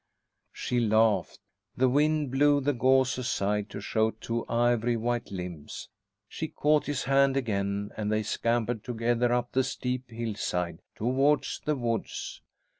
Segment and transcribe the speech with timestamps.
[0.51, 1.37] She laughed.
[1.77, 5.89] The wind blew the gauze aside to show two ivory white limbs.
[6.27, 11.61] She caught his hand again, and they scampered together up the steep hill side towards
[11.65, 12.41] the woods.